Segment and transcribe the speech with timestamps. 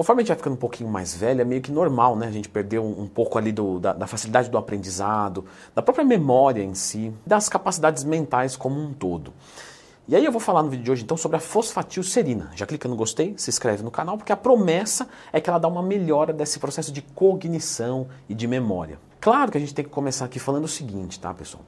[0.00, 2.26] Conforme a gente vai ficando um pouquinho mais velho, é meio que normal, né?
[2.26, 6.02] A gente perder um, um pouco ali do, da, da, facilidade do aprendizado, da própria
[6.02, 9.30] memória em si, das capacidades mentais como um todo.
[10.08, 12.50] E aí eu vou falar no vídeo de hoje então sobre a fosfatilserina.
[12.56, 15.68] Já clica no gostei, se inscreve no canal, porque a promessa é que ela dá
[15.68, 18.98] uma melhora desse processo de cognição e de memória.
[19.20, 21.62] Claro que a gente tem que começar aqui falando o seguinte, tá, pessoal?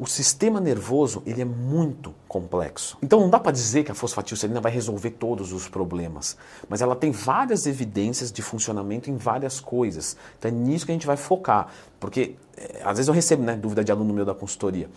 [0.00, 2.96] O sistema nervoso ele é muito complexo.
[3.02, 6.38] Então não dá para dizer que a fosfatilserina vai resolver todos os problemas,
[6.70, 10.16] mas ela tem várias evidências de funcionamento em várias coisas.
[10.38, 11.68] Então é nisso que a gente vai focar,
[12.00, 14.88] porque é, às vezes eu recebo né, dúvida de aluno meu da consultoria.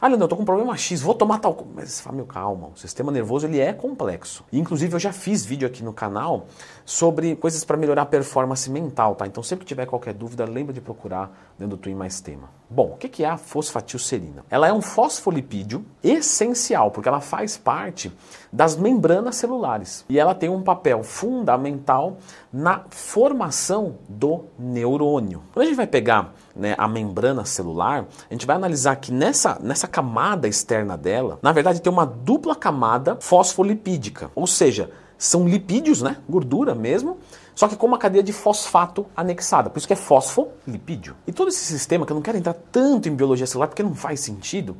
[0.00, 1.66] Ah, Leandro, eu tô com um problema X, vou tomar tal.
[1.74, 4.44] Mas você fala, meu, calma, o sistema nervoso ele é complexo.
[4.52, 6.46] Inclusive, eu já fiz vídeo aqui no canal
[6.84, 9.26] sobre coisas para melhorar a performance mental, tá?
[9.26, 12.48] Então, sempre que tiver qualquer dúvida, lembra de procurar dentro do Twin Mais Tema.
[12.70, 14.44] Bom, o que é a fosfatilserina?
[14.48, 18.12] Ela é um fosfolipídio essencial, porque ela faz parte
[18.52, 20.04] das membranas celulares.
[20.08, 22.18] E ela tem um papel fundamental
[22.52, 25.42] na formação do neurônio.
[25.52, 29.58] Quando a gente vai pegar né, a membrana celular, a gente vai analisar que nessa,
[29.62, 36.02] nessa camada externa dela, na verdade tem uma dupla camada fosfolipídica, ou seja, são lipídios,
[36.02, 37.18] né, gordura mesmo,
[37.58, 41.16] só que com uma cadeia de fosfato anexada, por isso que é fosfolipídio.
[41.26, 43.96] E todo esse sistema, que eu não quero entrar tanto em biologia celular porque não
[43.96, 44.76] faz sentido,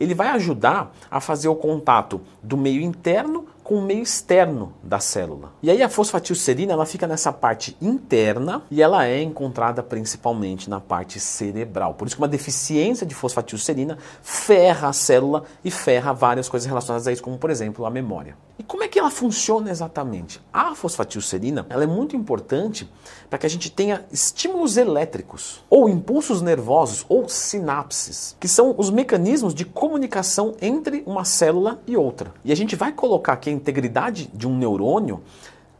[0.00, 5.00] ele vai ajudar a fazer o contato do meio interno com o meio externo da
[5.00, 5.52] célula.
[5.62, 10.80] E aí a fosfatilserina ela fica nessa parte interna e ela é encontrada principalmente na
[10.80, 11.94] parte cerebral.
[11.94, 17.08] Por isso que uma deficiência de fosfatilserina ferra a célula e ferra várias coisas relacionadas
[17.08, 18.36] a isso, como por exemplo a memória.
[18.58, 20.40] E como é que ela funciona exatamente?
[20.52, 22.88] A fosfatilserina ela é muito importante
[23.28, 28.90] para que a gente tenha estímulos elétricos ou impulsos nervosos ou sinapses, que são os
[28.90, 32.32] mecanismos de comunicação entre uma célula e outra.
[32.44, 35.22] E a gente vai colocar aqui integridade de um neurônio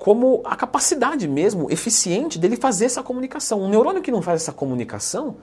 [0.00, 3.60] como a capacidade mesmo eficiente dele fazer essa comunicação.
[3.60, 5.36] Um neurônio que não faz essa comunicação,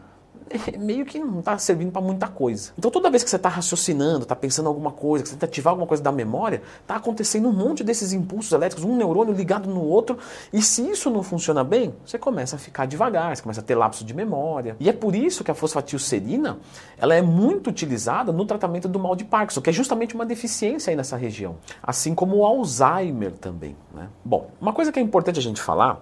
[0.78, 2.72] meio que não está servindo para muita coisa.
[2.78, 5.72] Então toda vez que você está raciocinando, está pensando alguma coisa, que você tenta ativar
[5.72, 9.84] alguma coisa da memória, está acontecendo um monte desses impulsos elétricos, um neurônio ligado no
[9.84, 10.18] outro,
[10.52, 13.76] e se isso não funciona bem, você começa a ficar devagar, você começa a ter
[13.76, 14.76] lapso de memória.
[14.80, 16.58] E é por isso que a fosfatilserina
[16.98, 20.92] ela é muito utilizada no tratamento do mal de Parkinson, que é justamente uma deficiência
[20.92, 23.76] aí nessa região, assim como o Alzheimer também.
[23.94, 24.08] Né?
[24.24, 26.02] Bom, uma coisa que é importante a gente falar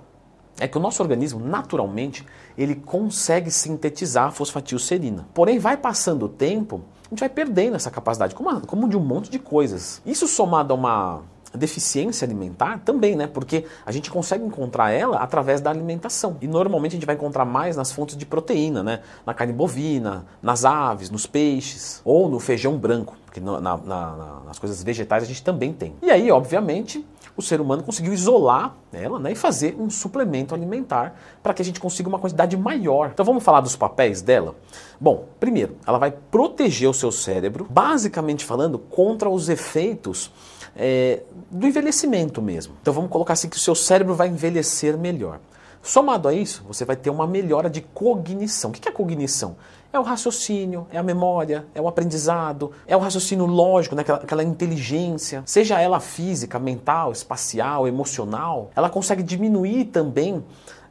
[0.60, 2.26] é que o nosso organismo, naturalmente,
[2.58, 5.28] ele consegue sintetizar a fosfatilserina.
[5.34, 9.02] Porém, vai passando o tempo, a gente vai perdendo essa capacidade, como, como de um
[9.02, 10.02] monte de coisas.
[10.06, 11.22] Isso somado a uma
[11.56, 13.28] deficiência alimentar também, né?
[13.28, 16.38] Porque a gente consegue encontrar ela através da alimentação.
[16.42, 19.02] E normalmente a gente vai encontrar mais nas fontes de proteína, né?
[19.26, 24.42] Na carne bovina, nas aves, nos peixes ou no feijão branco, porque na, na, na,
[24.48, 25.96] nas coisas vegetais a gente também tem.
[26.02, 27.06] E aí, obviamente,
[27.38, 31.66] o ser humano conseguiu isolar ela né, e fazer um suplemento alimentar para que a
[31.66, 33.12] gente consiga uma quantidade maior.
[33.14, 34.56] Então vamos falar dos papéis dela?
[35.00, 40.32] Bom, primeiro, ela vai proteger o seu cérebro, basicamente falando, contra os efeitos
[40.76, 42.74] é, do envelhecimento mesmo.
[42.82, 45.40] Então vamos colocar assim que o seu cérebro vai envelhecer melhor.
[45.86, 48.72] Somado a isso, você vai ter uma melhora de cognição.
[48.72, 49.56] O que é cognição?
[49.94, 54.02] É o raciocínio, é a memória, é o aprendizado, é o raciocínio lógico, né?
[54.02, 58.72] aquela, aquela inteligência, seja ela física, mental, espacial, emocional.
[58.76, 60.44] Ela consegue diminuir também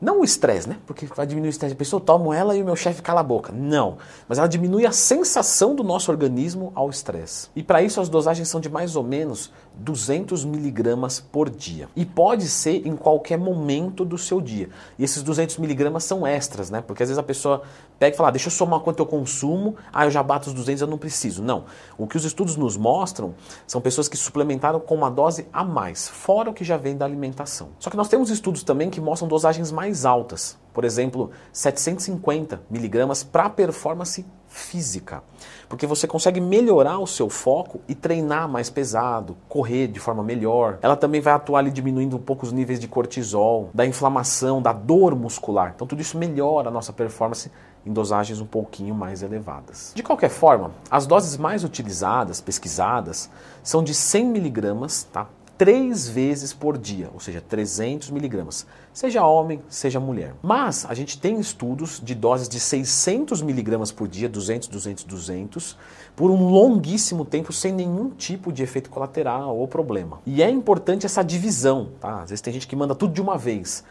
[0.04, 0.76] não o estresse, né?
[0.86, 1.74] Porque vai diminuir o estresse.
[1.74, 3.50] A pessoa toma ela e o meu chefe cala a boca.
[3.52, 3.96] Não.
[4.28, 7.48] Mas ela diminui a sensação do nosso organismo ao estresse.
[7.56, 11.88] E para isso as dosagens são de mais ou menos 200 miligramas por dia.
[11.96, 14.68] E pode ser em qualquer momento do seu dia.
[14.98, 16.82] E esses 200 miligramas são extras, né?
[16.86, 17.62] Porque às vezes a pessoa
[17.98, 20.54] pega e fala, ah, deixa eu somar quanto eu consumo, ah, eu já bato os
[20.54, 21.42] 200, eu não preciso.
[21.42, 21.64] Não.
[21.96, 23.34] O que os estudos nos mostram
[23.66, 27.04] são pessoas que suplementaram com uma dose a mais, fora o que já vem da
[27.04, 27.68] alimentação.
[27.78, 30.56] Só que nós temos estudos também que mostram dosagens mais altas.
[30.72, 35.22] Por exemplo, 750 miligramas para performance física.
[35.68, 40.78] Porque você consegue melhorar o seu foco e treinar mais pesado, correr de forma melhor.
[40.82, 44.72] Ela também vai atuar ali diminuindo um pouco os níveis de cortisol, da inflamação, da
[44.72, 45.72] dor muscular.
[45.74, 47.50] Então tudo isso melhora a nossa performance
[47.86, 49.92] em dosagens um pouquinho mais elevadas.
[49.94, 53.30] De qualquer forma, as doses mais utilizadas, pesquisadas,
[53.62, 55.28] são de 100 miligramas, tá?
[55.56, 60.34] Três vezes por dia, ou seja, 300 miligramas, seja homem, seja mulher.
[60.42, 65.76] Mas a gente tem estudos de doses de 600 miligramas por dia, 200, 200, 200,
[66.16, 70.20] por um longuíssimo tempo sem nenhum tipo de efeito colateral ou problema.
[70.26, 72.22] E é importante essa divisão, tá?
[72.22, 73.84] Às vezes tem gente que manda tudo de uma vez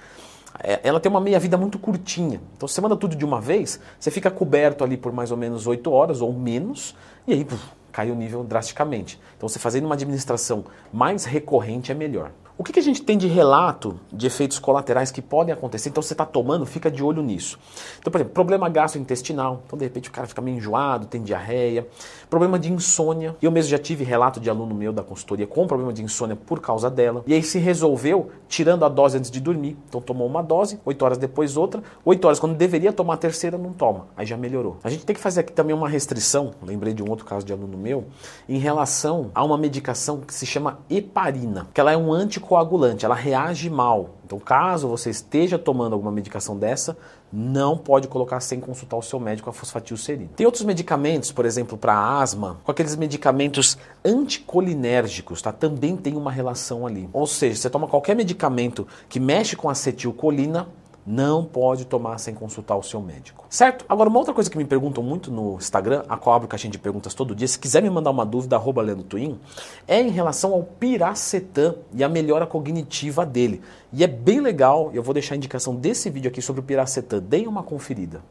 [0.62, 2.40] é, ela tem uma meia-vida muito curtinha.
[2.56, 5.66] Então, você manda tudo de uma vez, você fica coberto ali por mais ou menos
[5.66, 6.96] 8 horas ou menos,
[7.26, 7.48] e aí
[7.94, 9.22] cai o nível drasticamente.
[9.38, 12.32] Então, você fazendo uma administração mais recorrente é melhor.
[12.56, 15.90] O que, que, a gente tem de relato de efeitos colaterais que podem acontecer?
[15.90, 17.58] Então você está tomando, fica de olho nisso.
[17.98, 19.64] Então, por exemplo, problema gastrointestinal.
[19.66, 21.88] Então, de repente, o cara fica meio enjoado, tem diarreia.
[22.30, 23.36] Problema de insônia.
[23.42, 26.60] Eu mesmo já tive relato de aluno meu da consultoria com problema de insônia por
[26.60, 27.24] causa dela.
[27.26, 29.76] E aí se resolveu tirando a dose antes de dormir.
[29.90, 31.82] Então tomou uma dose, 8 horas depois outra.
[32.06, 34.10] 8 horas, quando deveria tomar a terceira, não toma.
[34.16, 34.78] Aí já melhorou.
[34.84, 36.52] A gente tem que fazer aqui também uma restrição.
[36.62, 38.06] Lembrei de um outro caso de aluno meu.
[38.48, 41.68] Em relação a uma medicação que se chama heparina.
[41.74, 44.10] Que ela é um anti anticoagulante, ela reage mal.
[44.26, 46.98] Então, caso você esteja tomando alguma medicação dessa,
[47.32, 50.30] não pode colocar sem consultar o seu médico a fosfatilcerina.
[50.36, 55.52] Tem outros medicamentos, por exemplo, para asma, com aqueles medicamentos anticolinérgicos, tá?
[55.52, 57.10] Também tem uma relação ali.
[57.12, 60.68] Ou seja, você toma qualquer medicamento que mexe com acetilcolina,
[61.06, 63.46] não pode tomar sem consultar o seu médico.
[63.50, 63.86] Certo?
[63.88, 66.80] Agora, uma outra coisa que me perguntam muito no Instagram, a qual abro caixinha de
[66.80, 69.40] perguntas todo dia, se quiser me mandar uma dúvida, arroba Leandro Twin,
[69.88, 73.62] é em relação ao piracetam e a melhora cognitiva dele.
[73.92, 77.20] E é bem legal, eu vou deixar a indicação desse vídeo aqui sobre o piracetam.
[77.20, 78.22] Deem uma conferida.